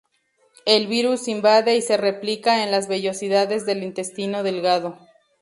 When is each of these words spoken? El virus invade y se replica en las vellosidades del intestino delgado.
El 0.65 0.87
virus 0.87 1.27
invade 1.27 1.75
y 1.75 1.81
se 1.83 1.95
replica 1.95 2.63
en 2.63 2.71
las 2.71 2.87
vellosidades 2.87 3.67
del 3.67 3.83
intestino 3.83 4.41
delgado. 4.41 4.97